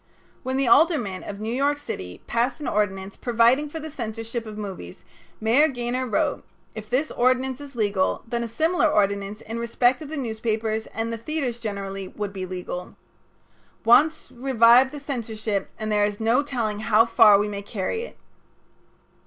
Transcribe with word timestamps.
When 0.41 0.57
the 0.57 0.67
aldermen 0.67 1.21
of 1.21 1.39
New 1.39 1.53
York 1.53 1.77
City 1.77 2.21
passed 2.25 2.59
an 2.59 2.67
ordinance 2.67 3.15
providing 3.15 3.69
for 3.69 3.79
the 3.79 3.91
censorship 3.91 4.47
of 4.47 4.57
movies 4.57 5.03
Mayor 5.39 5.67
Gaynor 5.67 6.07
wrote: 6.07 6.43
"If 6.73 6.89
this 6.89 7.11
ordinance 7.11 7.61
is 7.61 7.75
legal, 7.75 8.23
then 8.27 8.41
a 8.43 8.47
similar 8.47 8.87
ordinance 8.87 9.41
in 9.41 9.59
respect 9.59 10.01
of 10.01 10.09
the 10.09 10.17
newspapers 10.17 10.87
and 10.87 11.13
the 11.13 11.19
theaters 11.19 11.59
generally 11.59 12.07
would 12.07 12.33
be 12.33 12.47
legal. 12.47 12.95
Once 13.85 14.31
revive 14.31 14.91
the 14.91 14.99
censorship 14.99 15.69
and 15.77 15.91
there 15.91 16.03
is 16.03 16.19
no 16.19 16.41
telling 16.41 16.79
how 16.79 17.05
far 17.05 17.37
we 17.37 17.47
may 17.47 17.61
carry 17.61 18.01
it." 18.01 18.17